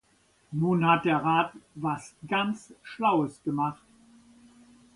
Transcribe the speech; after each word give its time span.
Nun 0.51 0.83
hat 0.83 1.05
der 1.05 1.17
Rat 1.17 1.53
was 1.75 2.15
ganz 2.27 2.73
Schlaues 2.81 3.39
gemacht. 3.43 3.83